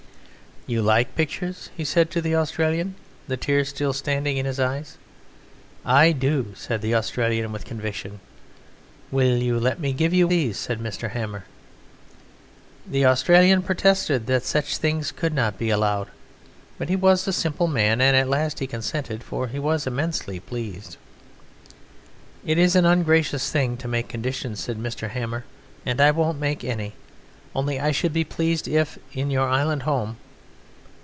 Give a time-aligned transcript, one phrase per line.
[0.67, 2.93] "You like pictures?" he said to the Australian,
[3.27, 4.99] the tears still standing in his eyes.
[5.83, 8.19] "I do!" said the Australian with conviction.
[9.09, 11.09] "Will you let me give you these?" said Mr.
[11.09, 11.45] Hammer.
[12.87, 16.09] The Australian protested that such things could not be allowed,
[16.77, 20.39] but he was a simple man, and at last he consented, for he was immensely
[20.39, 20.95] pleased.
[22.45, 25.09] "It is an ungracious thing to make conditions," said Mr.
[25.09, 25.43] Hammer,
[25.87, 26.93] "and I won't make any,
[27.55, 30.17] only I should be pleased if, in your island home...."